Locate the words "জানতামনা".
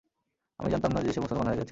0.69-0.99